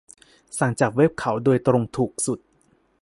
[0.57, 2.39] สั่งจากเว็บเขาโดยตรงถูกสุด